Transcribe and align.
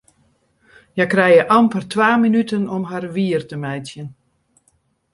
Hja 0.95 1.05
krije 1.11 1.43
amper 1.57 1.83
twa 1.91 2.09
minuten 2.23 2.63
om 2.75 2.83
har 2.91 3.05
wier 3.15 3.41
te 3.49 3.55
meitsjen. 3.63 4.09